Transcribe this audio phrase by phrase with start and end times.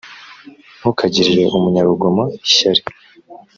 [0.77, 2.81] ntukagirire umunyarugomo ishyari,